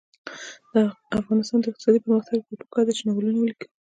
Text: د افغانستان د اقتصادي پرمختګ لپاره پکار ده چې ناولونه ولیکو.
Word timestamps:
د 0.73 0.75
افغانستان 1.19 1.59
د 1.61 1.65
اقتصادي 1.69 1.99
پرمختګ 2.05 2.35
لپاره 2.39 2.57
پکار 2.61 2.83
ده 2.85 2.93
چې 2.97 3.03
ناولونه 3.07 3.37
ولیکو. 3.39 3.67